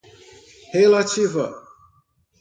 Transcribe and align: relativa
relativa 0.73 1.45